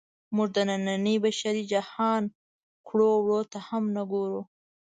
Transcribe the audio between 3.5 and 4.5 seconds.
ته هم نه ګورو.